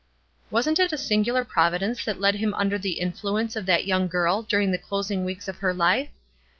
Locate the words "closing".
4.79-5.23